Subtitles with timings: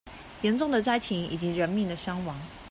[0.41, 2.35] 嚴重的災情以及人命的傷亡